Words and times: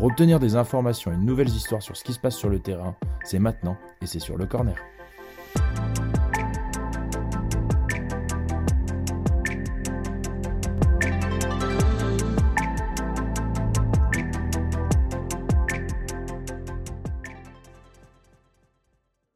Pour 0.00 0.06
obtenir 0.06 0.40
des 0.40 0.56
informations 0.56 1.12
et 1.12 1.14
de 1.14 1.20
nouvelles 1.20 1.50
histoires 1.50 1.82
sur 1.82 1.94
ce 1.94 2.02
qui 2.02 2.14
se 2.14 2.18
passe 2.18 2.34
sur 2.34 2.48
le 2.48 2.58
terrain, 2.58 2.96
c'est 3.22 3.38
maintenant 3.38 3.76
et 4.00 4.06
c'est 4.06 4.18
sur 4.18 4.38
le 4.38 4.46
corner. 4.46 4.74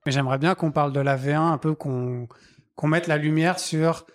Mais 0.06 0.12
j'aimerais 0.12 0.38
bien 0.38 0.54
qu'on 0.54 0.70
parle 0.70 0.94
de 0.94 1.00
la 1.00 1.18
V1, 1.18 1.36
un 1.36 1.58
peu 1.58 1.74
qu'on 1.74 2.26
mette 2.84 3.06
la 3.06 3.18
lumière 3.18 3.58
sur 3.58 4.06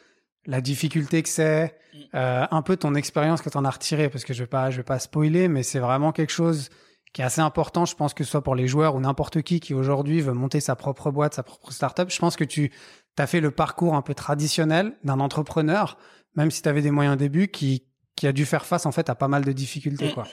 la 0.49 0.61
difficulté 0.61 1.21
que 1.23 1.29
c'est, 1.29 1.75
euh, 2.15 2.45
un 2.49 2.61
peu 2.61 2.75
ton 2.75 2.95
expérience 2.95 3.41
que 3.41 3.49
tu 3.49 3.57
en 3.57 3.65
as 3.65 3.69
retiré, 3.69 4.09
parce 4.09 4.23
que 4.23 4.33
je 4.33 4.43
vais 4.43 4.47
pas, 4.47 4.71
je 4.71 4.77
vais 4.77 4.83
pas 4.83 4.99
spoiler, 4.99 5.47
mais 5.47 5.63
c'est 5.63 5.79
vraiment 5.79 6.11
quelque 6.11 6.31
chose 6.31 6.69
qui 7.13 7.21
est 7.21 7.25
assez 7.25 7.41
important, 7.41 7.85
je 7.85 7.95
pense 7.95 8.13
que 8.13 8.23
ce 8.23 8.31
soit 8.31 8.43
pour 8.43 8.55
les 8.55 8.67
joueurs 8.67 8.95
ou 8.95 8.99
n'importe 8.99 9.41
qui 9.41 9.59
qui 9.59 9.73
aujourd'hui 9.73 10.21
veut 10.21 10.33
monter 10.33 10.59
sa 10.59 10.75
propre 10.75 11.11
boîte, 11.11 11.35
sa 11.35 11.43
propre 11.43 11.71
startup. 11.71 12.09
Je 12.09 12.19
pense 12.19 12.35
que 12.35 12.43
tu 12.43 12.71
as 13.17 13.27
fait 13.27 13.41
le 13.41 13.51
parcours 13.51 13.95
un 13.95 14.01
peu 14.01 14.13
traditionnel 14.13 14.93
d'un 15.03 15.19
entrepreneur, 15.19 15.97
même 16.35 16.51
si 16.51 16.61
tu 16.61 16.69
avais 16.69 16.81
des 16.81 16.91
moyens 16.91 17.15
au 17.15 17.17
début, 17.17 17.47
qui, 17.47 17.85
qui 18.15 18.27
a 18.27 18.31
dû 18.31 18.45
faire 18.45 18.65
face 18.65 18.85
en 18.85 18.91
fait 18.91 19.09
à 19.09 19.15
pas 19.15 19.27
mal 19.27 19.43
de 19.43 19.51
difficultés 19.51 20.11
quoi. 20.13 20.27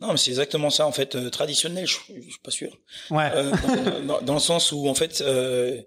Non, 0.00 0.12
mais 0.12 0.16
c'est 0.16 0.30
exactement 0.30 0.70
ça 0.70 0.86
en 0.86 0.92
fait 0.92 1.16
euh, 1.16 1.30
traditionnel, 1.30 1.86
je, 1.86 1.96
je 2.08 2.30
suis 2.30 2.40
pas 2.42 2.50
sûr. 2.50 2.76
Ouais. 3.10 3.30
Euh, 3.34 3.52
dans, 3.52 4.00
dans, 4.06 4.22
dans, 4.22 4.34
le 4.34 4.40
sens 4.40 4.72
où 4.72 4.88
en 4.88 4.94
fait 4.94 5.20
euh, 5.20 5.80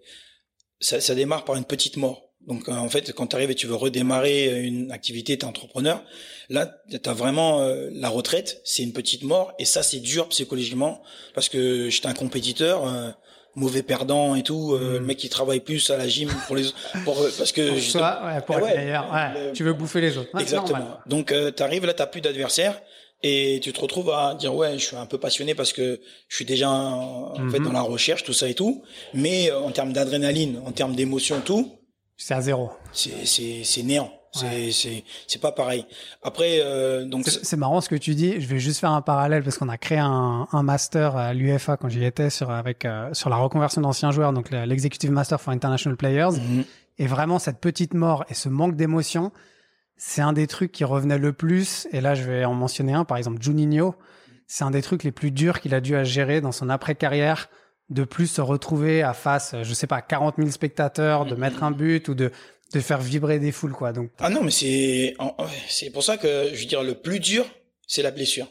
ça, 0.80 1.02
ça 1.02 1.16
démarre 1.16 1.46
par 1.46 1.56
une 1.56 1.66
petite 1.66 1.98
mort. 1.98 2.25
Donc 2.48 2.70
en 2.70 2.90
fait, 2.90 3.12
quand 3.14 3.28
tu 3.28 3.36
arrives 3.36 3.50
et 3.50 3.56
tu 3.56 3.66
veux 3.66 3.76
redémarrer 3.76 4.62
une 4.62 4.92
activité, 4.92 5.38
tu 5.38 5.46
es 5.46 5.48
entrepreneur, 5.48 6.04
là 6.50 6.72
tu 6.90 7.10
as 7.10 7.14
vraiment 7.14 7.62
euh, 7.62 7.90
la 7.92 8.10
retraite, 8.10 8.62
c'est 8.64 8.84
une 8.84 8.94
petite 8.94 9.24
mort 9.24 9.54
et 9.58 9.66
ça 9.66 9.82
c'est 9.82 10.00
dur 10.00 10.30
psychologiquement 10.30 11.02
parce 11.34 11.50
que 11.50 11.90
j'étais 11.90 12.08
un 12.08 12.14
compétiteur 12.14 12.88
euh, 12.88 13.10
mauvais 13.56 13.82
perdant 13.82 14.36
et 14.36 14.44
tout, 14.44 14.74
euh, 14.74 15.00
le 15.00 15.06
mec 15.06 15.18
qui 15.18 15.30
travaille 15.30 15.60
plus 15.60 15.90
à 15.90 15.98
la 15.98 16.08
gym 16.08 16.30
pour 16.46 16.56
les 16.56 16.66
pour 17.04 17.16
parce 17.38 17.52
que 17.52 17.72
pour, 17.72 17.82
ça, 17.82 18.22
ouais, 18.26 18.42
pour 18.42 18.58
ah, 18.58 18.62
ouais, 18.62 19.38
ouais, 19.38 19.52
tu 19.54 19.64
veux 19.64 19.74
bouffer 19.74 20.02
les 20.02 20.18
autres. 20.18 20.40
Exactement. 20.40 21.00
Donc 21.08 21.34
tu 21.56 21.64
arrives 21.64 21.86
là, 21.86 21.96
tu 21.96 22.04
plus 22.12 22.22
d'adversaire 22.22 22.80
et 23.24 23.60
tu 23.64 23.74
te 23.74 23.82
retrouves 23.82 24.12
à 24.12 24.36
dire 24.36 24.54
ouais, 24.54 24.78
je 24.78 24.86
suis 24.86 24.98
un 24.98 25.08
peu 25.08 25.18
passionné 25.18 25.56
parce 25.56 25.74
que 25.74 26.00
je 26.28 26.36
suis 26.36 26.46
déjà 26.46 26.70
en, 26.70 27.32
en 27.32 27.50
fait 27.50 27.58
mhm. 27.58 27.66
dans 27.66 27.72
la 27.72 27.82
recherche, 27.82 28.24
tout 28.24 28.34
ça 28.34 28.48
et 28.48 28.54
tout, 28.54 28.84
mais 29.16 29.52
en 29.52 29.72
termes 29.72 29.94
d'adrénaline, 29.94 30.62
en 30.64 30.72
termes 30.72 30.96
d'émotion 30.96 31.42
tout, 31.44 31.80
c'est 32.18 32.34
à 32.34 32.42
zéro. 32.42 32.72
C'est 32.92 33.26
c'est 33.26 33.64
c'est 33.64 33.84
néant. 33.84 34.12
C'est 34.32 34.72
c'est 34.72 35.04
c'est 35.28 35.42
pas 35.42 35.52
pareil. 35.52 35.86
Après 36.22 36.60
euh, 36.60 37.06
donc 37.06 37.26
c'est 37.28 37.58
marrant 37.58 37.80
ce 37.80 37.88
que 37.88 37.96
tu 37.96 38.16
dis. 38.16 38.40
Je 38.42 38.48
vais 38.48 38.60
juste 38.60 38.80
faire 38.80 38.92
un 38.92 39.02
parallèle 39.02 39.44
parce 39.44 39.58
qu'on 39.58 39.70
a 39.70 39.78
créé 39.78 39.98
un, 39.98 40.48
un 40.52 40.64
master 40.64 41.16
à 41.16 41.34
l'UFA 41.34 41.78
quand 41.78 41.88
j'y 41.88 42.04
étais 42.04 42.30
sur 42.30 42.52
avec 42.52 42.84
euh, 42.84 43.14
sur 43.14 43.30
la 43.30 43.38
reconversion 43.38 43.82
d'anciens 43.82 44.12
joueurs 44.12 44.34
donc 44.34 44.52
l'executive 44.52 45.12
master 45.12 45.40
for 45.40 45.54
international 45.54 45.96
players 45.96 46.32
mm-hmm. 46.32 46.66
et 47.00 47.08
vraiment 47.08 47.40
cette 47.40 47.60
petite 47.60 47.94
mort 47.94 48.26
et 48.30 48.34
ce 48.34 48.50
manque 48.50 48.76
d'émotion, 48.76 49.32
c'est 49.96 50.22
un 50.22 50.34
des 50.34 50.48
trucs 50.48 50.74
qui 50.74 50.84
revenait 50.84 51.18
le 51.18 51.32
plus 51.32 51.88
et 51.94 52.02
là 52.02 52.14
je 52.14 52.24
vais 52.24 52.44
en 52.44 52.54
mentionner 52.54 52.94
un 52.94 53.06
par 53.06 53.18
exemple 53.18 53.42
Juninho, 53.42 53.96
c'est 54.48 54.66
un 54.66 54.72
des 54.72 54.82
trucs 54.82 55.04
les 55.04 55.14
plus 55.14 55.32
durs 55.32 55.62
qu'il 55.62 55.74
a 55.74 55.80
dû 55.80 55.96
à 55.96 56.04
gérer 56.04 56.42
dans 56.42 56.52
son 56.52 56.68
après 56.68 56.96
carrière 56.96 57.50
de 57.90 58.04
plus 58.04 58.28
se 58.28 58.42
retrouver 58.42 59.04
à 59.04 59.14
face, 59.14 59.56
je 59.62 59.74
sais 59.74 59.88
pas, 59.88 60.02
40 60.02 60.36
000 60.38 60.50
spectateurs, 60.50 61.26
de 61.26 61.36
mettre 61.36 61.64
un 61.64 61.72
but 61.72 62.08
ou 62.08 62.16
de 62.16 62.32
de 62.74 62.80
faire 62.80 63.00
vibrer 63.00 63.40
des 63.40 63.52
foules, 63.52 63.74
quoi. 63.74 63.94
Donc 63.94 64.10
ah 64.20 64.30
non, 64.30 64.42
mais 64.44 64.52
c'est 64.52 65.16
c'est 65.68 65.92
pour 65.92 66.04
ça 66.04 66.18
que 66.18 66.50
je 66.54 66.62
veux 66.62 66.66
dire 66.66 66.84
le 66.84 66.96
plus 66.96 67.20
dur, 67.20 67.46
c'est 67.88 68.02
la 68.02 68.12
blessure, 68.12 68.48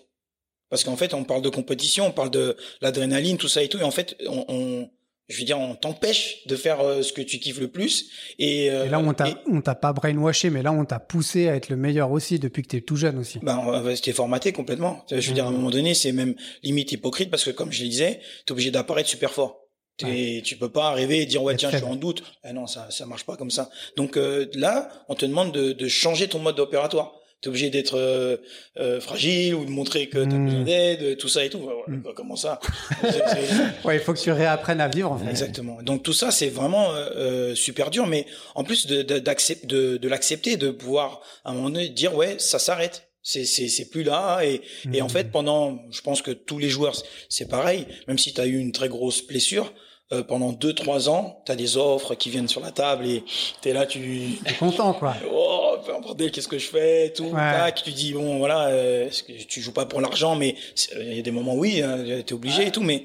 parce 0.70 0.84
qu'en 0.84 0.96
fait 0.96 1.14
on 1.14 1.24
parle 1.24 1.42
de 1.42 1.48
compétition, 1.48 2.06
on 2.06 2.12
parle 2.12 2.30
de 2.30 2.56
l'adrénaline, 2.80 3.36
tout 3.36 3.48
ça 3.48 3.62
et 3.62 3.68
tout, 3.68 3.78
et 3.78 3.82
en 3.82 3.90
fait 3.90 4.16
on, 4.28 4.44
on 4.48 4.90
je 5.28 5.38
veux 5.38 5.44
dire, 5.44 5.58
on 5.58 5.74
t'empêche 5.74 6.46
de 6.46 6.54
faire 6.54 6.80
euh, 6.80 7.02
ce 7.02 7.12
que 7.12 7.22
tu 7.22 7.38
kiffes 7.38 7.60
le 7.60 7.68
plus. 7.68 8.10
Et, 8.38 8.70
euh, 8.70 8.84
et 8.84 8.88
là, 8.88 8.98
on 8.98 9.14
t'a, 9.14 9.26
on 9.50 9.60
t'a 9.62 9.74
pas 9.74 9.92
brainwashé, 9.92 10.50
mais 10.50 10.62
là, 10.62 10.72
on 10.72 10.84
t'a 10.84 10.98
poussé 11.00 11.48
à 11.48 11.56
être 11.56 11.70
le 11.70 11.76
meilleur 11.76 12.10
aussi 12.10 12.38
depuis 12.38 12.62
que 12.62 12.68
t'es 12.68 12.80
tout 12.82 12.96
jeune 12.96 13.18
aussi. 13.18 13.38
Ben, 13.40 13.82
c'était 13.96 14.12
formaté 14.12 14.52
complètement. 14.52 15.04
Je 15.10 15.16
veux 15.16 15.34
dire, 15.34 15.46
à 15.46 15.48
un 15.48 15.52
moment 15.52 15.70
donné, 15.70 15.94
c'est 15.94 16.12
même 16.12 16.34
limite 16.62 16.92
hypocrite 16.92 17.30
parce 17.30 17.44
que, 17.44 17.50
comme 17.50 17.72
je 17.72 17.82
le 17.82 17.88
disais, 17.88 18.20
t'es 18.44 18.52
obligé 18.52 18.70
d'apparaître 18.70 19.08
super 19.08 19.32
fort. 19.32 19.60
Ouais. 20.02 20.42
Tu 20.44 20.56
peux 20.56 20.70
pas 20.70 20.88
arriver 20.88 21.22
et 21.22 21.26
dire 21.26 21.40
ouais 21.42 21.54
tiens 21.54 21.70
je 21.70 21.76
suis 21.76 21.86
en 21.86 21.94
doute. 21.94 22.24
Eh 22.44 22.52
non 22.52 22.66
ça 22.66 22.88
ça 22.90 23.06
marche 23.06 23.24
pas 23.24 23.36
comme 23.36 23.52
ça. 23.52 23.70
Donc 23.96 24.16
euh, 24.16 24.46
là 24.54 24.88
on 25.08 25.14
te 25.14 25.24
demande 25.24 25.52
de, 25.52 25.72
de 25.72 25.86
changer 25.88 26.26
ton 26.26 26.40
mode 26.40 26.58
opératoire 26.58 27.14
t'es 27.44 27.48
obligé 27.48 27.68
d'être 27.68 27.98
euh, 27.98 28.38
euh, 28.78 29.00
fragile 29.02 29.54
ou 29.54 29.66
de 29.66 29.70
montrer 29.70 30.08
que 30.08 30.18
t'as 30.18 30.24
mmh. 30.24 30.46
besoin 30.46 30.62
d'aide, 30.62 31.18
tout 31.18 31.28
ça 31.28 31.44
et 31.44 31.50
tout. 31.50 31.60
Mmh. 31.86 32.00
Comment 32.16 32.36
ça? 32.36 32.58
Ouais, 33.84 33.96
il 33.96 34.00
faut 34.00 34.14
que 34.14 34.18
tu 34.18 34.32
réapprennes 34.32 34.80
à 34.80 34.88
vivre. 34.88 35.12
En 35.12 35.18
fait. 35.18 35.28
Exactement. 35.28 35.82
Donc 35.82 36.02
tout 36.02 36.14
ça, 36.14 36.30
c'est 36.30 36.48
vraiment 36.48 36.94
euh, 36.94 37.10
euh 37.16 37.54
super 37.54 37.90
dur, 37.90 38.06
mais 38.06 38.26
en 38.54 38.64
plus 38.64 38.86
de, 38.86 39.02
de, 39.02 39.18
de, 39.18 39.96
de 39.98 40.08
l'accepter, 40.08 40.56
de 40.56 40.70
pouvoir 40.70 41.20
à 41.44 41.50
un 41.50 41.54
moment 41.54 41.68
donné 41.68 41.90
dire 41.90 42.14
ouais, 42.14 42.36
ça 42.38 42.58
s'arrête. 42.58 43.08
C'est 43.22 43.44
c'est 43.44 43.68
c'est 43.68 43.90
plus 43.90 44.02
là 44.02 44.42
et 44.42 44.62
mmh. 44.86 44.94
et 44.94 45.02
en 45.02 45.08
fait 45.08 45.30
pendant, 45.30 45.78
je 45.90 46.00
pense 46.00 46.22
que 46.22 46.30
tous 46.30 46.58
les 46.58 46.70
joueurs 46.70 46.96
c'est 47.28 47.48
pareil. 47.48 47.86
Même 48.08 48.18
si 48.18 48.32
tu 48.32 48.40
as 48.40 48.46
eu 48.46 48.58
une 48.58 48.72
très 48.72 48.88
grosse 48.88 49.26
blessure, 49.26 49.72
euh, 50.12 50.22
pendant 50.22 50.52
deux 50.52 50.74
trois 50.74 51.08
ans, 51.08 51.42
tu 51.46 51.52
as 51.52 51.56
des 51.56 51.78
offres 51.78 52.14
qui 52.14 52.28
viennent 52.28 52.48
sur 52.48 52.60
la 52.60 52.70
table 52.70 53.06
et 53.06 53.24
tu 53.62 53.70
es 53.70 53.72
là, 53.72 53.86
tu 53.86 54.38
es 54.44 54.52
content 54.58 54.92
quoi. 54.92 55.14
oh, 55.32 55.53
bordel, 56.00 56.30
qu'est-ce 56.30 56.48
que 56.48 56.58
je 56.58 56.68
fais 56.68 57.12
tout 57.12 57.24
ouais. 57.24 57.72
tu 57.72 57.90
dis 57.90 58.12
bon 58.12 58.38
voilà, 58.38 58.68
euh, 58.68 59.08
tu 59.48 59.60
joues 59.60 59.72
pas 59.72 59.86
pour 59.86 60.00
l'argent 60.00 60.36
mais 60.36 60.56
il 60.98 61.14
y 61.14 61.18
a 61.18 61.22
des 61.22 61.30
moments 61.30 61.54
oui, 61.54 61.82
hein, 61.82 61.98
tu 62.04 62.12
es 62.12 62.32
obligé 62.32 62.62
ouais. 62.62 62.68
et 62.68 62.70
tout 62.70 62.82
mais 62.82 63.04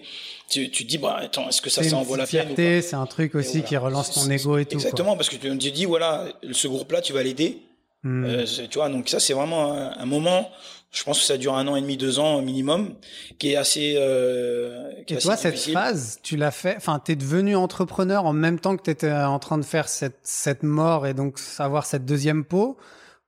tu, 0.50 0.70
tu 0.72 0.84
te 0.84 0.90
dis 0.90 0.98
bah 0.98 1.18
attends, 1.22 1.48
est-ce 1.50 1.62
que 1.62 1.70
ça 1.70 1.84
ça 1.84 1.96
en 1.96 2.04
vaut 2.04 2.16
la 2.16 2.26
peine 2.26 2.56
c'est 2.56 2.96
un 2.96 3.06
truc 3.06 3.36
aussi 3.36 3.52
voilà. 3.52 3.68
qui 3.68 3.78
relance 3.78 4.12
ton 4.12 4.30
ego 4.30 4.58
et 4.58 4.66
tout. 4.66 4.76
Exactement 4.76 5.10
quoi. 5.10 5.18
parce 5.18 5.30
que 5.30 5.36
tu 5.36 5.50
te 5.50 5.70
dis 5.70 5.86
voilà, 5.86 6.28
ce 6.52 6.68
groupe 6.68 6.92
là 6.92 7.02
tu 7.02 7.14
vas 7.14 7.24
l'aider. 7.24 7.60
Mmh. 8.04 8.26
Euh, 8.26 8.46
tu 8.70 8.78
vois 8.78 8.88
donc 8.88 9.10
ça 9.10 9.20
c'est 9.20 9.34
vraiment 9.34 9.74
un, 9.74 9.92
un 9.98 10.06
moment 10.06 10.50
je 10.92 11.04
pense 11.04 11.20
que 11.20 11.26
ça 11.26 11.38
dure 11.38 11.56
un 11.56 11.68
an 11.68 11.76
et 11.76 11.82
demi, 11.82 11.98
deux 11.98 12.18
ans 12.20 12.42
minimum, 12.42 12.96
qui 13.38 13.52
est 13.52 13.56
assez. 13.56 13.96
Euh, 13.98 14.92
qui 15.06 15.14
et 15.14 15.18
est 15.18 15.20
toi, 15.22 15.34
assez 15.34 15.44
cette 15.44 15.54
difficile. 15.54 15.74
phase, 15.74 16.20
tu 16.24 16.36
l'as 16.36 16.52
fait. 16.52 16.76
Enfin, 16.78 17.00
t'es 17.00 17.16
devenu 17.16 17.56
entrepreneur 17.56 18.26
en 18.26 18.34
même 18.34 18.60
temps 18.60 18.76
que 18.76 18.82
t'étais 18.84 19.12
en 19.12 19.40
train 19.40 19.58
de 19.58 19.66
faire 19.66 19.88
cette 19.88 20.20
cette 20.24 20.64
mort 20.64 21.06
et 21.06 21.14
donc 21.14 21.38
savoir 21.40 21.86
cette 21.86 22.06
deuxième 22.06 22.44
peau. 22.44 22.78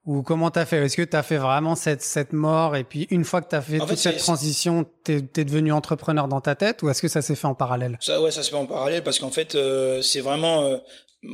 Ou 0.07 0.23
comment 0.23 0.49
t'as 0.49 0.65
fait? 0.65 0.77
Est-ce 0.83 0.97
que 0.97 1.03
t'as 1.03 1.21
fait 1.21 1.37
vraiment 1.37 1.75
cette 1.75 2.01
cette 2.01 2.33
mort 2.33 2.75
et 2.75 2.83
puis 2.83 3.05
une 3.11 3.23
fois 3.23 3.39
que 3.39 3.49
t'as 3.49 3.61
fait 3.61 3.77
en 3.79 3.81
toute 3.81 3.89
fait, 3.89 4.09
cette 4.09 4.17
transition, 4.17 4.83
t'es 5.03 5.17
es 5.17 5.45
devenu 5.45 5.71
entrepreneur 5.71 6.27
dans 6.27 6.41
ta 6.41 6.55
tête 6.55 6.81
ou 6.81 6.89
est-ce 6.89 7.03
que 7.03 7.07
ça 7.07 7.21
s'est 7.21 7.35
fait 7.35 7.45
en 7.45 7.53
parallèle? 7.53 7.99
Ça, 8.01 8.19
ouais, 8.19 8.31
ça 8.31 8.41
se 8.41 8.49
fait 8.49 8.55
en 8.55 8.65
parallèle 8.65 9.03
parce 9.03 9.19
qu'en 9.19 9.29
fait, 9.29 9.53
euh, 9.53 10.01
c'est 10.01 10.21
vraiment. 10.21 10.63
Euh, 10.63 10.77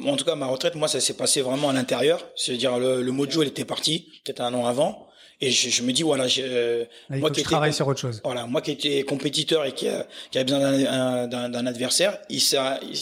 en 0.05 0.17
tout 0.17 0.25
cas, 0.25 0.35
ma 0.35 0.47
retraite, 0.47 0.75
moi, 0.75 0.89
ça 0.89 0.99
s'est 0.99 1.13
passé 1.13 1.41
vraiment 1.41 1.69
à 1.69 1.73
l'intérieur. 1.73 2.27
C'est-à-dire 2.35 2.77
le, 2.77 3.01
le 3.01 3.11
mojo, 3.13 3.41
elle 3.41 3.47
était 3.47 3.63
parti 3.63 4.09
peut-être 4.25 4.41
un 4.41 4.53
an 4.53 4.65
avant. 4.65 5.06
Et 5.39 5.51
je, 5.51 5.69
je 5.69 5.83
me 5.83 5.91
dis 5.91 6.03
voilà, 6.03 6.25
euh, 6.39 6.85
moi 7.09 7.29
qui 7.29 7.41
étais 7.41 7.71
sur 7.71 7.87
autre 7.87 7.99
chose. 7.99 8.21
Voilà, 8.23 8.47
moi 8.47 8.61
qui 8.61 8.71
étais 8.71 9.03
compétiteur 9.03 9.65
et 9.65 9.73
qui, 9.73 9.87
a, 9.87 10.07
qui 10.31 10.39
avait 10.39 10.45
besoin 10.45 11.27
d'un 11.27 11.65
adversaire, 11.67 12.17
il 12.29 12.41
s'est 12.41 12.57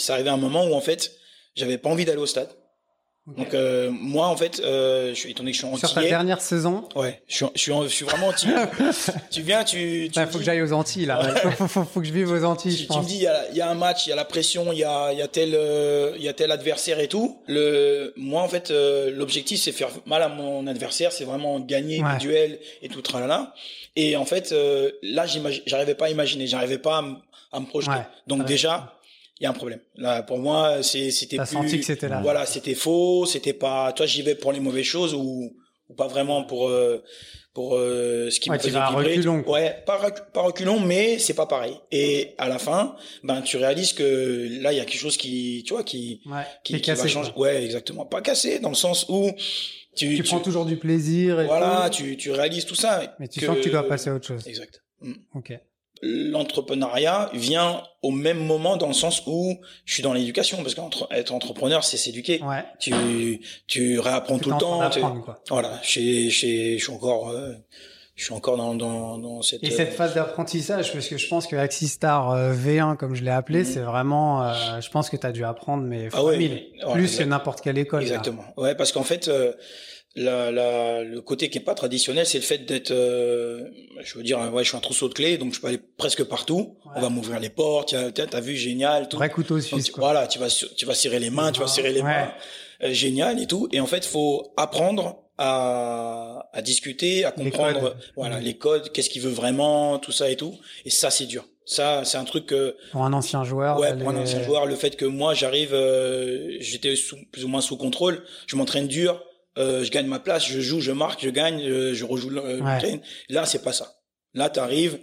arrivé 0.10 0.30
un 0.30 0.38
moment 0.38 0.66
où 0.66 0.74
en 0.74 0.82
fait, 0.82 1.14
j'avais 1.56 1.78
pas 1.78 1.90
envie 1.90 2.04
d'aller 2.04 2.20
au 2.20 2.26
stade. 2.26 2.50
Donc 3.28 3.56
euh, 3.56 3.90
moi 3.90 4.28
en 4.28 4.38
fait, 4.38 4.62
euh, 4.64 5.10
je 5.10 5.16
suis 5.16 5.32
étonné 5.32 5.50
que 5.50 5.58
je 5.58 5.64
suis 5.64 5.68
antillais. 5.68 5.88
Sur 5.88 5.96
ta 5.96 6.08
dernière 6.08 6.42
saison. 6.42 6.88
Ouais, 6.96 7.24
je 7.28 7.38
suis, 7.38 7.46
je 7.56 7.60
suis, 7.60 7.74
je 7.74 7.88
suis 7.88 8.06
vraiment 8.06 8.28
antillais. 8.28 8.54
tu 9.32 9.42
viens, 9.42 9.64
tu. 9.64 10.10
tu 10.14 10.20
ouais, 10.20 10.26
faut 10.28 10.34
dis... 10.34 10.38
que 10.38 10.44
j'aille 10.44 10.62
aux 10.62 10.74
Antilles 10.74 11.08
là. 11.08 11.36
faut, 11.36 11.50
faut, 11.50 11.68
faut, 11.68 11.84
faut, 11.86 12.02
que 12.02 12.06
je 12.06 12.14
vive 12.14 12.30
aux 12.32 12.44
Antilles. 12.44 12.76
Tu, 12.76 12.84
je 12.84 12.88
pense. 12.88 12.98
tu 12.98 13.04
me 13.04 13.08
dis, 13.08 13.16
il 13.16 13.24
y 13.24 13.28
a, 13.28 13.52
y 13.52 13.62
a, 13.62 13.70
un 13.70 13.74
match, 13.74 14.06
il 14.06 14.12
y 14.12 14.14
a 14.14 14.16
la 14.16 14.26
pression, 14.26 14.72
il 14.72 14.78
y 14.78 14.84
a, 14.84 15.12
il 15.12 15.18
y 15.18 15.24
a 15.24 15.28
tel, 15.28 15.56
euh, 15.56 16.14
il 16.18 16.24
y 16.24 16.28
a 16.28 16.34
tel 16.34 16.52
adversaire 16.52 17.00
et 17.00 17.08
tout. 17.08 17.40
Le, 17.48 18.14
moi 18.16 18.44
en 18.44 18.48
fait, 18.48 18.70
euh, 18.70 19.10
l'objectif 19.10 19.60
c'est 19.60 19.72
faire 19.72 19.90
mal 20.06 20.22
à 20.22 20.30
mon 20.30 20.68
adversaire, 20.68 21.12
c'est 21.12 21.26
vraiment 21.26 21.60
gagner 21.60 22.04
ouais. 22.04 22.14
le 22.14 22.20
duel 22.20 22.60
et 22.84 22.90
tout 22.90 23.02
tralala. 23.02 23.56
Et 23.96 24.18
en 24.18 24.26
fait, 24.26 24.52
euh, 24.52 24.92
là, 25.02 25.26
j'arrivais 25.66 25.96
pas 25.96 26.06
à 26.06 26.10
imaginer, 26.10 26.46
j'arrivais 26.46 26.78
pas 26.78 27.00
à, 27.00 27.58
à 27.58 27.60
me 27.60 27.66
projeter. 27.66 27.92
Ouais. 27.92 28.08
Donc 28.28 28.46
déjà 28.46 28.96
il 29.40 29.44
y 29.44 29.48
a 29.48 29.50
un 29.50 29.54
problème. 29.54 29.80
Là, 29.96 30.24
pour 30.24 30.38
moi, 30.38 30.82
c'était 30.84 31.38
plus, 31.38 31.46
senti 31.48 31.80
que 31.80 31.86
c'était 31.86 32.08
là. 32.10 32.22
Voilà, 32.22 32.46
c'était 32.46 32.76
faux, 32.76 33.26
c'était 33.26 33.54
pas, 33.54 33.92
toi, 33.94 34.06
j'y 34.06 34.22
vais 34.22 34.36
pour 34.36 34.52
les 34.54 34.60
mauvaises 34.60 34.86
choses 34.86 35.14
ou, 35.14 35.56
ou 35.90 35.94
pas 35.94 36.08
vraiment 36.08 36.44
pour 36.44 36.70
euh, 36.70 37.04
pour 37.54 37.76
euh, 37.78 38.30
ce 38.32 38.40
qui 38.42 38.50
ouais, 38.50 38.58
me 38.58 38.62
faisait 38.62 38.72
vibrer. 38.80 39.14
reculons. 39.16 39.44
Ouais, 39.48 39.82
pas, 39.86 39.98
rec- 39.98 40.32
pas 40.34 40.42
reculons, 40.42 40.80
mais 40.82 41.20
c'est 41.20 41.34
pas 41.34 41.46
pareil. 41.46 41.78
Et 41.92 42.34
à 42.38 42.50
la 42.50 42.60
fin, 42.60 42.96
ben 43.24 43.42
tu 43.42 43.56
réalises 43.58 43.94
que 43.94 44.48
là 44.62 44.74
il 44.74 44.78
y 44.78 44.82
a 44.82 44.86
quelque 44.86 45.00
chose 45.00 45.16
qui, 45.16 45.64
tu 45.66 45.74
vois, 45.74 45.84
qui 45.84 46.22
Ouais, 46.26 46.42
qui, 46.66 46.74
qui 46.74 46.76
est 46.76 46.82
qui 46.82 46.90
va 46.92 46.96
cassé, 46.98 47.08
changer. 47.10 47.32
quoi. 47.32 47.44
Ouais, 47.48 47.64
exactement. 47.64 48.06
Pas 48.06 48.22
cassé 48.22 48.60
dans 48.60 48.70
le 48.70 48.76
sens 48.76 49.06
où 49.08 49.32
tu 49.96 50.16
Tu, 50.18 50.24
prends 50.24 50.42
toujours 50.42 50.66
du 50.66 50.76
plaisir 50.76 51.40
et 51.40 51.46
voilà, 51.46 51.90
tout, 51.90 51.96
tu 52.04 52.18
tu 52.18 52.32
réalises 52.32 52.66
tout 52.66 52.76
ça. 52.76 53.16
mais 53.20 53.30
tu 53.30 53.40
sens 53.40 53.56
que 53.58 53.62
tu 53.64 53.70
dois 53.70 53.88
passer 53.88 54.10
à 54.10 54.16
autre 54.16 54.28
chose. 54.28 54.46
Exact. 54.48 54.84
Mm. 55.02 55.14
Ok. 55.36 55.54
L'entrepreneuriat 56.02 57.30
vient 57.34 57.82
au 58.02 58.12
même 58.12 58.38
moment 58.46 58.78
dans 58.78 58.88
le 58.88 58.94
sens 58.94 59.24
où 59.26 59.58
je 59.86 59.94
suis 59.94 60.04
dans 60.04 60.14
l'éducation 60.14 60.58
parce 60.62 60.76
qu'être 60.76 61.32
entrepreneur 61.34 61.84
c'est 61.84 61.98
s'éduquer. 61.98 62.42
Ouais. 62.44 62.64
Tu 62.80 63.40
tu 63.68 64.00
réapprends 64.00 64.38
tout 64.40 64.52
le 64.52 64.58
temps. 64.58 64.90
tu- 64.90 65.00
quoi. 65.00 65.42
Voilà, 65.50 65.80
je 65.84 65.90
suis, 66.30 66.92
encore, 66.92 67.30
euh, 67.30 67.54
je 68.16 68.24
suis 68.26 68.34
encore 68.34 68.58
dans, 68.58 68.76
dans, 68.76 69.18
dans 69.18 69.42
cette. 69.42 69.64
Et 69.64 69.72
euh, 69.72 69.76
cette 69.76 69.94
phase 69.94 70.14
d'apprentissage, 70.14 70.92
parce 70.94 71.08
que 71.08 71.18
je 71.18 71.28
pense 71.28 71.48
que 71.48 71.56
Axistar 71.56 72.32
euh, 72.32 72.54
V1, 72.54 72.98
comme 72.98 73.16
je 73.16 73.24
l'ai 73.24 73.32
appelé, 73.32 73.60
Mhm. 73.60 73.66
c'est 73.66 73.80
vraiment, 73.82 74.44
euh, 74.44 74.82
je 74.82 74.90
pense 74.90 75.10
que 75.10 75.18
tu 75.18 75.26
as 75.26 75.32
dû 75.32 75.44
apprendre, 75.46 75.84
mais 75.84 76.10
Ah 76.14 76.24
ouais, 76.24 76.38
plus 76.94 77.18
que 77.18 77.24
n'importe 77.24 77.62
quelle 77.62 77.78
école. 77.78 78.02
là. 78.02 78.08
Exactement. 78.08 78.44
Ouais, 78.58 78.76
parce 78.76 78.92
qu'en 78.92 79.04
fait, 79.04 79.30
la, 80.16 80.52
la, 80.52 81.04
le 81.04 81.20
côté 81.22 81.50
qui 81.50 81.58
est 81.58 81.62
pas 81.62 81.76
traditionnel, 81.76 82.26
c'est 82.26 82.38
le 82.38 82.44
fait 82.44 82.60
d'être, 82.60 82.92
euh, 82.92 83.64
je 84.02 84.18
veux 84.18 84.24
dire, 84.24 84.40
ouais, 84.54 84.64
je 84.64 84.70
suis 84.70 84.78
un 84.78 84.82
trousseau 84.82 85.10
de 85.10 85.14
clés, 85.14 85.38
donc 85.38 85.54
je 85.54 85.60
peux 85.60 85.68
aller 85.68 85.80
presque 85.98 86.24
partout. 86.24 86.78
Ouais. 86.86 86.92
On 86.96 87.02
va 87.02 87.10
m'ouvrir 87.10 87.40
les 87.40 87.50
portes. 87.50 87.94
T'as, 88.14 88.40
vu, 88.40 88.56
génial. 88.56 89.10
Tout. 89.10 89.18
Vrai 89.18 89.30
couteau 89.30 89.56
Donc, 89.56 89.64
suisse, 89.64 89.86
tu- 89.86 89.92
quoi. 89.92 90.06
voilà, 90.12 90.28
tu 90.28 90.40
vas, 90.40 90.48
tu 90.50 90.86
vas 90.86 90.94
serrer 90.94 91.20
les 91.20 91.30
mains, 91.30 91.52
tu 91.52 91.60
vas 91.60 91.68
serrer 91.68 91.92
les 91.92 92.02
Ouais. 92.02 92.08
mains, 92.08 92.32
Euh, 92.84 92.92
génial 92.92 93.42
et 93.42 93.48
tout. 93.48 93.70
Et 93.72 93.80
en 93.80 93.86
fait, 93.88 94.04
faut 94.06 94.54
apprendre 94.58 95.24
à, 95.38 96.50
à 96.54 96.62
discuter, 96.62 97.24
à 97.26 97.34
Les 97.38 97.44
comprendre, 97.46 97.80
codes. 97.82 97.98
voilà, 98.16 98.38
Mhm. 98.38 98.44
les 98.44 98.58
codes, 98.58 98.92
qu'est-ce 98.92 99.10
qu'il 99.10 99.22
veut 99.22 99.32
vraiment, 99.32 99.98
tout 100.00 100.12
ça 100.12 100.30
et 100.30 100.36
tout. 100.36 100.56
Et 100.86 100.90
ça, 100.90 101.10
c'est 101.10 101.26
dur. 101.26 101.46
Ça, 101.66 102.04
c'est 102.06 102.18
un 102.18 102.26
truc 102.26 102.46
que 102.48 102.76
Pour 102.92 103.04
un 103.04 103.14
ancien 103.14 103.44
joueur. 103.44 103.80
Ouais, 103.80 103.96
pour 103.98 104.10
un 104.10 104.16
ancien 104.18 104.44
joueur, 104.44 104.66
le 104.66 104.76
fait 104.76 104.96
que 104.96 105.06
moi 105.06 105.34
j'arrive, 105.34 105.74
euh, 105.74 106.56
j'étais 106.60 106.94
plus 107.32 107.44
ou 107.44 107.48
moins 107.48 107.62
sous 107.62 107.76
contrôle, 107.78 108.24
je 108.46 108.56
m'entraîne 108.56 108.88
dur, 108.88 109.22
euh, 109.58 109.84
je 109.84 109.92
gagne 109.92 110.08
ma 110.08 110.20
place, 110.20 110.46
je 110.48 110.60
joue, 110.60 110.82
je 110.82 110.92
marque, 110.92 111.22
je 111.24 111.30
gagne, 111.30 111.62
euh, 111.62 111.94
je 111.94 112.06
rejoue 112.06 112.30
le 112.30 112.42
le 112.58 112.62
Ouais. 112.64 113.02
Là, 113.30 113.46
c'est 113.46 113.64
pas 113.64 113.74
ça. 113.74 113.94
Là, 114.34 114.50
tu 114.50 114.60
arrives, 114.60 115.00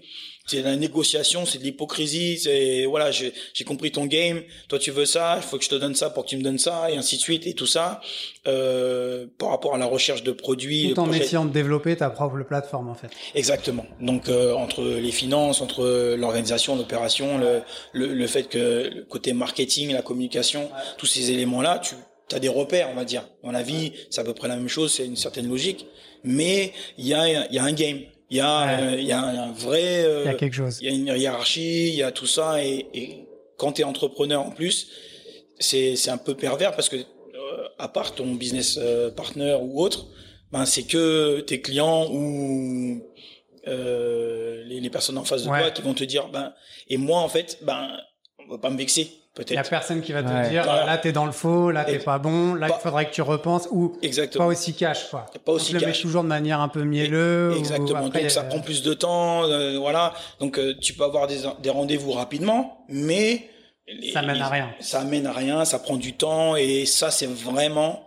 c'est 0.46 0.58
de 0.58 0.64
la 0.64 0.76
négociation, 0.76 1.46
c'est 1.46 1.56
de 1.58 1.62
l'hypocrisie, 1.64 2.36
c'est 2.38 2.84
voilà, 2.84 3.10
j'ai 3.10 3.32
compris 3.64 3.90
ton 3.92 4.04
game, 4.04 4.42
toi 4.68 4.78
tu 4.78 4.90
veux 4.90 5.06
ça, 5.06 5.36
il 5.38 5.42
faut 5.42 5.56
que 5.56 5.64
je 5.64 5.70
te 5.70 5.74
donne 5.76 5.94
ça 5.94 6.10
pour 6.10 6.24
que 6.24 6.28
tu 6.30 6.36
me 6.36 6.42
donnes 6.42 6.58
ça, 6.58 6.90
et 6.90 6.96
ainsi 6.98 7.16
de 7.16 7.22
suite, 7.22 7.46
et 7.46 7.54
tout 7.54 7.66
ça, 7.66 8.00
euh, 8.46 9.26
par 9.38 9.50
rapport 9.50 9.74
à 9.74 9.78
la 9.78 9.86
recherche 9.86 10.22
de 10.22 10.32
produits. 10.32 10.92
Tout 10.94 11.00
en 11.00 11.04
projets- 11.06 11.22
essayant 11.24 11.44
de 11.44 11.52
développer 11.52 11.96
ta 11.96 12.10
propre 12.10 12.42
plateforme, 12.42 12.88
en 12.90 12.94
fait. 12.94 13.08
Exactement. 13.34 13.86
Donc 14.00 14.28
euh, 14.28 14.52
entre 14.52 14.82
les 14.82 15.12
finances, 15.12 15.60
entre 15.60 16.14
l'organisation, 16.18 16.76
l'opération, 16.76 17.38
le, 17.38 17.62
le, 17.92 18.12
le 18.12 18.26
fait 18.26 18.44
que 18.48 18.90
le 18.94 19.04
côté 19.04 19.32
marketing, 19.32 19.92
la 19.92 20.02
communication, 20.02 20.68
tous 20.98 21.06
ces 21.06 21.30
éléments-là, 21.30 21.78
tu 21.78 21.94
as 22.34 22.40
des 22.40 22.48
repères, 22.48 22.88
on 22.90 22.94
va 22.94 23.04
dire. 23.04 23.28
Dans 23.42 23.52
la 23.52 23.62
vie, 23.62 23.92
c'est 24.10 24.20
à 24.20 24.24
peu 24.24 24.34
près 24.34 24.48
la 24.48 24.56
même 24.56 24.68
chose, 24.68 24.92
c'est 24.92 25.06
une 25.06 25.16
certaine 25.16 25.48
logique, 25.48 25.86
mais 26.24 26.72
il 26.98 27.06
y 27.06 27.14
a, 27.14 27.28
y 27.50 27.58
a 27.58 27.64
un 27.64 27.72
game, 27.72 28.00
il 28.30 28.36
y 28.36 28.40
a, 28.40 28.66
Ouais. 28.66 28.94
euh, 28.96 29.00
y 29.00 29.12
a 29.12 29.20
un 29.20 29.52
vrai, 29.52 30.04
euh, 30.04 30.22
Il 30.24 30.26
y 30.26 30.34
a 30.34 30.34
quelque 30.34 30.54
chose. 30.54 30.78
il 30.80 30.86
y 30.88 30.90
a 30.90 30.94
une 30.94 31.20
hiérarchie, 31.20 31.88
il 31.88 31.94
y 31.96 32.02
a 32.02 32.12
tout 32.12 32.26
ça, 32.26 32.64
et, 32.64 32.86
et 32.94 33.26
quand 33.58 33.72
tu 33.72 33.82
es 33.82 33.84
entrepreneur 33.84 34.40
en 34.42 34.50
plus, 34.50 34.88
c'est 35.58 36.08
un 36.08 36.18
peu 36.18 36.34
pervers 36.34 36.72
parce 36.74 36.88
que 36.88 36.96
euh, 36.96 37.68
à 37.78 37.88
part 37.88 38.14
ton 38.14 38.34
business 38.34 38.78
euh, 38.82 39.10
partner 39.10 39.56
ou 39.62 39.80
autre, 39.80 40.06
ben 40.50 40.66
c'est 40.66 40.82
que 40.82 41.40
tes 41.40 41.60
clients 41.60 42.08
ou 42.10 43.00
euh, 43.68 44.64
les, 44.64 44.80
les 44.80 44.90
personnes 44.90 45.18
en 45.18 45.24
face 45.24 45.44
de 45.44 45.50
Ouais. 45.50 45.60
toi 45.60 45.70
qui 45.70 45.82
vont 45.82 45.94
te 45.94 46.02
dire 46.04 46.28
ben 46.28 46.52
et 46.88 46.96
moi 46.96 47.20
en 47.20 47.28
fait 47.28 47.58
ben 47.62 47.96
on 48.40 48.50
va 48.50 48.58
pas 48.58 48.70
me 48.70 48.76
vexer 48.76 49.08
Il 49.34 49.40
y 49.40 49.56
a 49.56 49.60
peut-être 49.62 49.70
personne 49.70 50.02
qui 50.02 50.12
va 50.12 50.22
te 50.22 50.28
Ouais. 50.28 50.50
dire, 50.50 50.64
Voilà. 50.64 50.84
là, 50.84 50.98
t'es 50.98 51.10
dans 51.12 51.24
le 51.24 51.32
faux, 51.32 51.70
là, 51.70 51.84
t'es 51.84 51.98
pas 51.98 52.18
bon, 52.18 52.52
là, 52.52 52.68
Pas- 52.68 52.76
il 52.78 52.82
faudrait 52.82 53.06
que 53.08 53.14
tu 53.14 53.22
repenses, 53.22 53.66
ou 53.70 53.88
pas 53.88 53.98
exactement 54.02 54.46
aussi 54.48 54.74
cash, 54.74 55.08
quoi. 55.10 55.24
Pas 55.42 55.52
aussi 55.52 55.72
cash. 55.72 56.02
toujours 56.02 56.22
de 56.22 56.28
manière 56.28 56.60
un 56.60 56.68
peu 56.68 56.82
mielleuse. 56.82 57.54
ou 57.56 57.58
Exactement. 57.58 58.04
après, 58.06 58.20
Donc 58.22 58.30
ça 58.30 58.40
euh, 58.42 58.48
prend 58.50 58.60
plus 58.60 58.82
de 58.82 58.92
temps, 58.92 59.44
euh, 59.44 59.78
voilà. 59.78 60.12
Donc 60.38 60.58
euh, 60.58 60.74
tu 60.78 60.92
peux 60.92 61.04
avoir 61.04 61.28
des, 61.28 61.38
des 61.62 61.70
rendez-vous 61.70 62.12
rapidement, 62.12 62.84
mais 62.90 63.48
les- 63.88 64.12
Ça 64.12 64.20
mène 64.20 64.42
à 64.42 64.48
rien. 64.48 64.68
Ça 64.80 65.02
mène 65.04 65.26
à 65.26 65.32
rien, 65.32 65.64
ça 65.64 65.78
prend 65.78 65.96
du 65.96 66.12
temps 66.12 66.54
et 66.56 66.84
ça 66.84 67.10
c'est 67.10 67.26
vraiment 67.26 68.04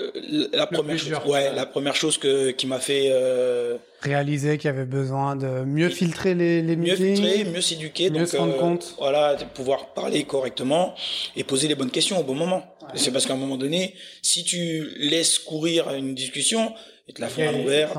euh, 0.00 0.48
la 0.52 0.66
première 0.66 0.98
chose. 0.98 1.12
Ouais, 1.26 1.52
la 1.54 1.66
première 1.66 1.94
chose 1.94 2.18
que 2.18 2.50
qui 2.50 2.66
m'a 2.66 2.78
fait 2.78 3.10
euh, 3.10 3.76
réaliser 4.00 4.56
qu'il 4.56 4.66
y 4.68 4.72
avait 4.72 4.84
besoin 4.84 5.36
de 5.36 5.64
mieux 5.64 5.90
filtrer 5.90 6.34
les, 6.34 6.62
les 6.62 6.76
mieux 6.76 6.92
meetings. 6.92 7.16
filtrer, 7.16 7.44
mieux 7.44 7.60
s'éduquer, 7.60 8.10
mieux 8.10 8.20
donc 8.20 8.28
se 8.28 8.36
rendre 8.36 8.54
euh, 8.54 8.58
compte. 8.58 8.94
voilà, 8.98 9.34
de 9.34 9.44
pouvoir 9.44 9.92
parler 9.92 10.24
correctement 10.24 10.94
et 11.36 11.44
poser 11.44 11.68
les 11.68 11.74
bonnes 11.74 11.90
questions 11.90 12.18
au 12.18 12.22
bon 12.22 12.34
moment. 12.34 12.64
C'est 12.94 13.10
parce 13.12 13.26
qu'à 13.26 13.34
un 13.34 13.36
moment 13.38 13.56
donné, 13.56 13.94
si 14.22 14.44
tu 14.44 14.90
laisses 14.98 15.38
courir 15.38 15.92
une 15.94 16.14
discussion, 16.14 16.74
et 17.08 17.12
te 17.12 17.20
la 17.20 17.28
font 17.28 17.46
à 17.48 17.50
l'envers, 17.52 17.90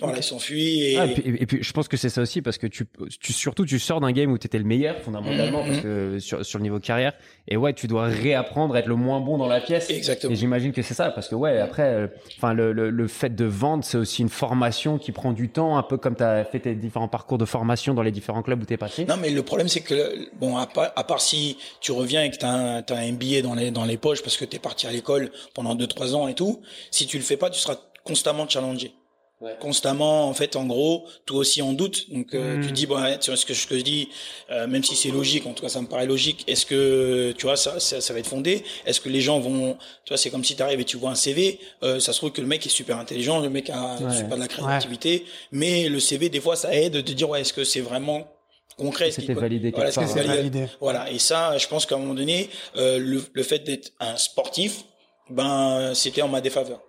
voilà, 0.00 0.18
il 0.18 0.22
s'enfuit 0.22 0.82
et 0.92 0.96
Ah, 0.96 1.06
et, 1.06 1.14
puis, 1.14 1.22
et 1.26 1.46
puis, 1.46 1.62
je 1.62 1.72
pense 1.72 1.88
que 1.88 1.96
c'est 1.96 2.08
ça 2.08 2.20
aussi 2.22 2.42
parce 2.42 2.58
que 2.58 2.66
tu, 2.68 2.86
tu 3.20 3.32
surtout 3.32 3.64
tu 3.66 3.78
sors 3.80 4.00
d'un 4.00 4.12
game 4.12 4.30
où 4.30 4.38
tu 4.38 4.46
étais 4.46 4.58
le 4.58 4.64
meilleur 4.64 5.00
fondamentalement 5.00 5.62
Mhm, 5.62 5.68
parce 5.68 5.80
que 5.80 6.18
sur, 6.20 6.44
sur 6.46 6.58
le 6.58 6.62
niveau 6.62 6.78
carrière. 6.78 7.12
Et 7.48 7.56
ouais 7.56 7.72
tu 7.72 7.86
dois 7.88 8.04
réapprendre 8.04 8.74
à 8.76 8.78
être 8.78 8.86
le 8.86 8.94
moins 8.94 9.20
bon 9.20 9.36
dans 9.36 9.48
la 9.48 9.60
pièce. 9.60 9.90
Exactement. 9.90 10.32
et 10.32 10.36
j'imagine 10.36 10.72
que 10.72 10.82
c'est 10.82 10.94
ça 10.94 11.10
parce 11.10 11.28
que 11.28 11.34
ouais 11.34 11.58
après 11.58 11.82
euh, 11.82 12.06
enfin 12.38 12.54
le, 12.54 12.72
le, 12.72 12.90
le 12.90 13.08
fait 13.08 13.34
de 13.34 13.44
vendre 13.44 13.82
c'est 13.84 13.98
aussi 13.98 14.22
une 14.22 14.28
formation 14.28 14.96
qui 14.98 15.10
prend 15.12 15.32
du 15.32 15.48
temps 15.48 15.76
un 15.76 15.82
peu 15.82 15.96
comme 15.98 16.14
tu 16.14 16.22
as 16.22 16.44
fait 16.44 16.60
tes 16.60 16.74
différents 16.76 17.08
parcours 17.08 17.38
de 17.38 17.44
formation 17.44 17.94
dans 17.94 18.02
les 18.02 18.12
différents 18.12 18.42
clubs 18.42 18.62
où 18.62 18.66
tu 18.66 18.74
es 18.74 18.76
passé. 18.76 19.04
Non, 19.06 19.16
mais 19.16 19.30
le 19.30 19.42
problème, 19.42 19.68
c'est 19.68 19.80
que, 19.80 20.28
bon, 20.38 20.56
à 20.56 20.66
part, 20.66 20.92
à 20.94 21.04
part 21.04 21.20
si 21.20 21.56
tu 21.80 21.90
reviens 21.92 22.22
et 22.22 22.30
que 22.30 22.36
tu 22.36 22.44
as, 22.44 22.50
un- 22.52 22.82
t'as 22.82 22.96
un 22.98 23.12
billet 23.12 23.42
dans 23.42 23.54
les, 23.54 23.70
dans 23.72 23.84
les 23.84 23.96
poches 23.96 24.22
parce 24.22 24.36
que 24.36 24.44
tu 24.44 24.56
es 24.56 24.58
parti 24.60 24.86
à 24.86 24.92
l'école 24.92 25.30
pendant 25.54 25.74
2-3 25.74 26.14
ans 26.14 26.28
et 26.28 26.34
tout, 26.34 26.62
si 26.90 27.06
tu 27.06 27.16
le 27.16 27.24
fais 27.24 27.36
pas, 27.36 27.50
tu 27.50 27.58
seras 27.58 27.76
constamment 28.04 28.48
challengé. 28.48 28.92
Ouais. 29.40 29.56
Constamment, 29.58 30.28
en 30.28 30.34
fait, 30.34 30.54
en 30.54 30.66
gros, 30.66 31.04
toi 31.26 31.38
aussi 31.38 31.62
en 31.62 31.72
doute. 31.72 32.08
Donc, 32.12 32.32
euh, 32.32 32.60
tu 32.62 32.68
te 32.68 32.72
dis, 32.72 32.86
bon, 32.86 33.02
ouais, 33.02 33.18
tu 33.18 33.30
vois, 33.30 33.36
ce 33.36 33.44
que 33.44 33.54
je 33.54 33.66
te 33.66 33.74
dis, 33.74 34.08
euh, 34.52 34.68
même 34.68 34.84
si 34.84 34.94
c'est 34.94 35.10
logique, 35.10 35.44
en 35.46 35.52
tout 35.52 35.62
cas, 35.64 35.68
ça 35.68 35.80
me 35.80 35.88
paraît 35.88 36.06
logique, 36.06 36.44
est-ce 36.46 36.64
que, 36.64 37.32
tu 37.36 37.46
vois, 37.46 37.56
ça, 37.56 37.80
ça, 37.80 38.00
ça 38.00 38.12
va 38.12 38.20
être 38.20 38.28
fondé? 38.28 38.62
Est-ce 38.86 39.00
que 39.00 39.08
les 39.08 39.20
gens 39.20 39.40
vont, 39.40 39.74
tu 40.04 40.10
vois, 40.10 40.16
c'est 40.16 40.30
comme 40.30 40.44
si 40.44 40.54
tu 40.54 40.62
arrives 40.62 40.78
et 40.78 40.84
tu 40.84 40.96
vois 40.96 41.10
un 41.10 41.16
CV, 41.16 41.58
euh, 41.82 41.98
ça 41.98 42.12
se 42.12 42.18
trouve 42.18 42.30
que 42.30 42.40
le 42.40 42.46
mec 42.46 42.64
est 42.64 42.68
super 42.68 42.98
intelligent, 42.98 43.40
le 43.40 43.50
mec 43.50 43.68
a 43.70 43.96
Ouais. 44.00 44.14
super 44.16 44.36
de 44.36 44.42
la 44.42 44.46
créativité, 44.46 45.24
mais 45.50 45.88
le 45.88 45.98
CV, 45.98 46.28
des 46.28 46.40
fois, 46.40 46.54
ça 46.54 46.72
aide 46.72 46.92
de 46.92 47.00
te 47.00 47.10
dire, 47.10 47.28
ouais, 47.28 47.40
est-ce 47.40 47.52
que 47.52 47.64
c'est 47.64 47.80
vraiment 47.80 48.28
concret? 48.76 49.10
C'était 49.10 49.34
validé 49.34 49.72
voilà, 49.72 49.88
est-ce 49.88 49.96
part, 49.96 50.04
que 50.04 50.10
c'est 50.12 50.20
ouais. 50.20 50.26
validé? 50.36 50.60
Validé. 50.60 50.72
voilà, 50.80 51.10
et 51.10 51.18
ça, 51.18 51.58
je 51.58 51.66
pense 51.66 51.84
qu'à 51.84 51.96
un 51.96 51.98
moment 51.98 52.14
donné, 52.14 52.48
euh, 52.76 52.96
le, 53.00 53.20
le 53.32 53.42
fait 53.42 53.58
d'être 53.58 53.90
un 53.98 54.16
sportif, 54.16 54.84
ben, 55.30 55.94
c'était 55.94 56.22
en 56.22 56.28
ma 56.28 56.40
défaveur. 56.40 56.80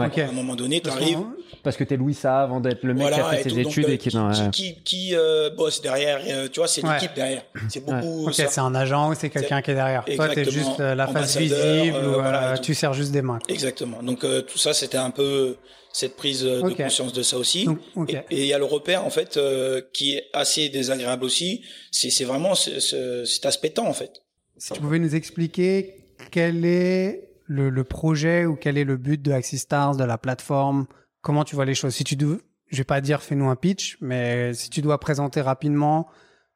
Ouais. 0.00 0.06
Ok. 0.08 0.18
À 0.18 0.28
un 0.28 0.32
moment 0.32 0.54
donné, 0.54 0.80
tu 0.80 0.88
Parce 0.88 0.96
arrives, 1.00 1.18
parce 1.62 1.76
que 1.76 1.84
t'es 1.84 1.96
Louis 1.96 2.14
ça 2.14 2.40
avant 2.42 2.60
d'être 2.60 2.82
le 2.84 2.94
mec 2.94 3.08
qui 3.08 3.12
a 3.14 3.22
voilà, 3.22 3.36
fait 3.38 3.48
ses 3.50 3.62
donc, 3.62 3.72
études 3.72 3.84
euh, 3.86 3.92
et 3.92 3.98
qui 3.98 4.08
est 4.08 4.12
dans 4.12 4.30
qui, 4.50 4.74
qui, 4.74 4.82
qui, 4.82 5.14
euh, 5.14 5.50
bosse 5.50 5.80
derrière, 5.82 6.20
euh, 6.28 6.48
tu 6.48 6.60
vois, 6.60 6.68
c'est 6.68 6.84
Ouais. 6.84 6.94
l'équipe 6.94 7.14
derrière. 7.14 7.42
C'est 7.68 7.84
beaucoup 7.84 8.26
Ok, 8.28 8.34
ça. 8.34 8.48
c'est 8.48 8.60
un 8.60 8.74
agent 8.74 9.10
ou 9.10 9.14
c'est 9.14 9.30
quelqu'un 9.30 9.60
qui 9.62 9.70
est 9.70 9.74
derrière. 9.74 10.04
Toi, 10.04 10.28
t'es 10.28 10.40
Exactement. 10.40 10.64
juste 10.68 10.80
euh, 10.80 10.94
la 10.94 11.06
face 11.06 11.36
visible 11.36 11.96
euh, 11.96 12.06
ou 12.10 12.14
euh, 12.14 12.22
voilà, 12.22 12.58
tu 12.58 12.74
sers 12.74 12.92
juste 12.94 13.12
des 13.12 13.22
mains. 13.22 13.38
quoi. 13.44 13.52
Exactement. 13.54 14.02
Donc 14.02 14.24
euh, 14.24 14.42
tout 14.42 14.58
ça, 14.58 14.72
c'était 14.74 14.98
un 14.98 15.10
peu 15.10 15.56
cette 15.92 16.16
prise 16.16 16.44
euh, 16.44 16.62
de 16.62 16.70
conscience 16.74 17.12
de 17.12 17.22
ça 17.22 17.36
aussi. 17.36 17.64
Donc, 17.64 17.78
ok. 17.96 18.14
Et 18.30 18.42
il 18.42 18.46
y 18.46 18.52
a 18.52 18.58
le 18.58 18.64
repère 18.64 19.04
en 19.04 19.10
fait 19.10 19.36
euh, 19.36 19.80
qui 19.92 20.14
est 20.14 20.24
assez 20.32 20.68
désagréable 20.68 21.24
aussi. 21.24 21.62
C'est 21.90 22.10
c'est 22.10 22.24
vraiment 22.24 22.54
ce, 22.54 22.78
ce- 22.80 23.24
cet 23.24 23.44
aspect 23.46 23.70
temps 23.70 23.88
en 23.88 23.92
fait. 23.92 24.22
Si 24.56 24.72
tu 24.72 24.80
pouvais 24.80 24.98
nous 24.98 25.14
expliquer 25.14 25.94
quel 26.30 26.64
est 26.64 27.29
le, 27.52 27.68
le 27.68 27.84
projet 27.84 28.46
ou 28.46 28.54
quel 28.54 28.78
est 28.78 28.84
le 28.84 28.96
but 28.96 29.20
de 29.20 29.32
Axis 29.32 29.58
Stars, 29.58 29.96
de 29.96 30.04
la 30.04 30.18
plateforme, 30.18 30.86
comment 31.20 31.42
tu 31.42 31.56
vois 31.56 31.64
les 31.64 31.74
choses? 31.74 31.94
Si 31.96 32.04
tu 32.04 32.14
dois, 32.14 32.36
je 32.68 32.76
vais 32.78 32.84
pas 32.84 33.00
dire 33.00 33.22
fais-nous 33.22 33.48
un 33.50 33.56
pitch, 33.56 33.96
mais 34.00 34.54
si 34.54 34.70
tu 34.70 34.82
dois 34.82 35.00
présenter 35.00 35.40
rapidement 35.40 36.06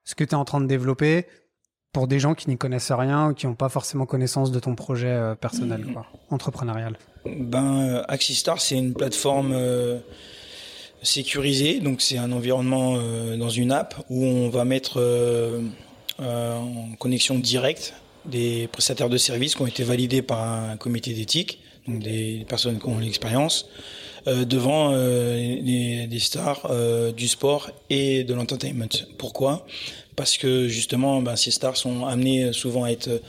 ce 0.04 0.14
que 0.14 0.22
tu 0.22 0.30
es 0.30 0.34
en 0.34 0.44
train 0.44 0.60
de 0.60 0.66
développer 0.66 1.26
pour 1.92 2.06
des 2.06 2.20
gens 2.20 2.34
qui 2.34 2.48
n'y 2.48 2.56
connaissent 2.56 2.92
rien 2.92 3.30
ou 3.30 3.34
qui 3.34 3.46
n'ont 3.48 3.54
pas 3.56 3.68
forcément 3.68 4.06
connaissance 4.06 4.52
de 4.52 4.60
ton 4.60 4.76
projet 4.76 5.08
euh, 5.08 5.34
personnel, 5.34 5.84
Mhm. 5.84 5.92
quoi, 5.94 6.06
entrepreneurial. 6.30 6.96
Ben, 7.26 7.80
euh, 7.80 8.02
Axistar, 8.06 8.60
c'est 8.60 8.76
une 8.78 8.94
plateforme 8.94 9.52
euh, 9.52 9.98
sécurisée, 11.02 11.80
donc 11.80 12.02
c'est 12.02 12.18
un 12.18 12.30
environnement 12.32 12.96
dans 13.36 13.48
une 13.50 13.72
app 13.72 13.94
où 14.10 14.24
on 14.24 14.48
va 14.48 14.64
mettre 14.64 15.00
en 16.18 16.94
connexion 16.98 17.38
directe 17.38 17.94
des 18.26 18.68
prestataires 18.68 19.08
de 19.08 19.16
services 19.16 19.54
qui 19.54 19.62
ont 19.62 19.66
été 19.66 19.84
validés 19.84 20.22
par 20.22 20.42
un 20.42 20.76
comité 20.76 21.12
d'éthique, 21.12 21.60
donc 21.86 22.00
des 22.00 22.44
personnes 22.48 22.78
qui 22.78 22.86
ont 22.86 22.98
l'expérience, 22.98 23.68
devant 24.26 24.94
les, 24.94 26.06
les, 26.06 26.18
stars 26.18 26.68
du 27.14 27.28
sport 27.28 27.70
et 27.90 28.24
de 28.24 28.34
l'entertainment. 28.34 28.88
Pourquoi? 29.18 29.66
Parce 30.16 30.36
que 30.36 30.68
justement, 30.68 31.20
ben, 31.22 31.34
ces 31.34 31.50
stars 31.50 31.76
sont 31.76 32.06
amenées 32.06 32.52
souvent 32.52 32.84
à 32.84 32.90
être 32.90 33.20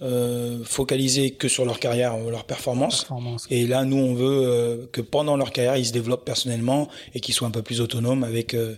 euh, 0.00 0.58
focalisées 0.64 1.32
que 1.32 1.48
sur 1.48 1.64
leur 1.64 1.78
carrière, 1.78 2.16
leur 2.16 2.44
performance. 2.44 3.06
Et 3.50 3.66
là, 3.66 3.84
nous, 3.84 3.98
on 3.98 4.14
veut 4.14 4.42
euh, 4.44 4.76
que 4.92 5.02
pendant 5.02 5.36
leur 5.36 5.52
carrière, 5.52 5.76
ils 5.76 5.86
se 5.86 5.92
développent 5.92 6.24
personnellement 6.24 6.88
et 7.14 7.20
qu'ils 7.20 7.34
soient 7.34 7.48
un 7.48 7.52
peu 7.52 7.62
plus 7.62 7.80
autonomes 7.80 8.24
avec 8.24 8.54
euh, 8.54 8.76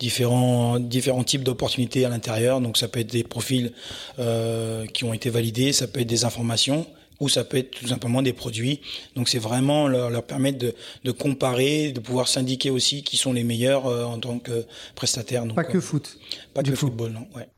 différents 0.00 0.80
différents 0.80 1.24
types 1.24 1.44
d'opportunités 1.44 2.04
à 2.04 2.08
l'intérieur. 2.08 2.60
Donc, 2.60 2.76
ça 2.76 2.88
peut 2.88 3.00
être 3.00 3.12
des 3.12 3.24
profils 3.24 3.72
euh, 4.18 4.86
qui 4.86 5.04
ont 5.04 5.14
été 5.14 5.30
validés, 5.30 5.72
ça 5.72 5.86
peut 5.86 6.00
être 6.00 6.08
des 6.08 6.24
informations 6.24 6.86
ou 7.20 7.28
ça 7.28 7.44
peut 7.44 7.56
être 7.56 7.70
tout 7.70 7.86
simplement 7.86 8.22
des 8.22 8.32
produits. 8.32 8.80
Donc 9.14 9.28
c'est 9.28 9.38
vraiment 9.38 9.88
leur, 9.88 10.10
leur 10.10 10.24
permettre 10.24 10.58
de, 10.58 10.74
de, 11.04 11.10
comparer, 11.10 11.92
de 11.92 12.00
pouvoir 12.00 12.28
s'indiquer 12.28 12.70
aussi 12.70 13.02
qui 13.02 13.16
sont 13.16 13.32
les 13.32 13.44
meilleurs 13.44 13.86
euh, 13.86 14.04
en 14.04 14.18
tant 14.18 14.38
que 14.38 14.64
prestataires. 14.94 15.46
pas 15.54 15.64
que 15.64 15.80
foot. 15.80 16.18
Pas 16.52 16.62
que 16.62 16.74
football, 16.74 17.12
non. 17.12 17.26
Ouais. 17.34 17.48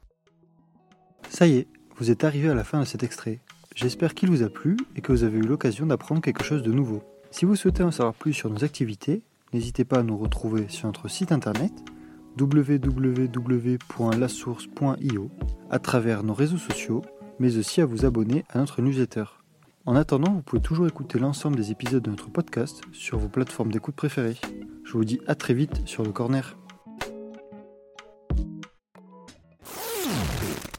Ça 1.29 1.47
y 1.47 1.57
est, 1.57 1.67
vous 1.97 2.11
êtes 2.11 2.25
arrivé 2.25 2.49
à 2.49 2.55
la 2.55 2.65
fin 2.65 2.81
de 2.81 2.85
cet 2.85 3.03
extrait. 3.03 3.41
J'espère 3.75 4.15
qu'il 4.15 4.31
vous 4.31 4.43
a 4.43 4.49
plu 4.49 4.77
et 4.97 5.01
que 5.01 5.13
vous 5.13 5.25
avez 5.25 5.39
eu 5.39 5.43
l'occasion 5.43 5.87
d'apprendre 5.87 6.23
quelque 6.23 6.45
chose 6.45 6.63
de 6.63 6.73
nouveau. 6.73 7.03
Si 7.31 7.45
vous 7.45 7.57
souhaitez 7.57 7.83
en 7.83 7.91
savoir 7.91 8.15
plus 8.15 8.33
sur 8.33 8.49
nos 8.49 8.65
activités, 8.65 9.23
n'hésitez 9.53 9.85
pas 9.85 9.99
à 9.99 10.03
nous 10.03 10.17
retrouver 10.17 10.67
sur 10.69 10.87
notre 10.87 11.09
site 11.09 11.33
internet 11.33 11.73
www.lasource.io, 12.39 15.31
à 15.71 15.79
travers 15.79 16.23
nos 16.23 16.35
réseaux 16.35 16.59
sociaux, 16.59 17.03
mais 17.39 17.57
aussi 17.57 17.81
à 17.81 17.87
vous 17.87 18.05
abonner 18.05 18.45
à 18.51 18.59
notre 18.59 18.83
newsletter. 18.83 19.25
En 19.89 19.95
attendant, 19.95 20.33
vous 20.33 20.43
pouvez 20.43 20.61
toujours 20.61 20.89
écouter 20.89 21.21
l'ensemble 21.21 21.55
des 21.55 21.71
épisodes 21.71 22.03
de 22.03 22.11
notre 22.11 22.29
podcast 22.29 22.81
sur 22.91 23.19
vos 23.19 23.29
plateformes 23.29 23.71
d'écoute 23.71 23.95
préférées. 23.95 24.37
Je 24.85 24.93
vous 24.93 25.05
dis 25.05 25.21
à 25.29 25.37
très 25.37 25.55
vite 25.55 25.87
sur 25.87 26.03
le 26.03 26.11
corner. 26.11 26.59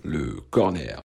Le 0.03 0.41
corner. 0.51 1.01